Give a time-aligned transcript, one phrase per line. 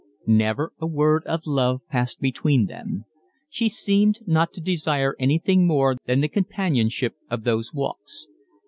[0.25, 3.05] Never a word of love passed between them.
[3.51, 8.27] She seemed not to desire anything more than the companionship of those walks.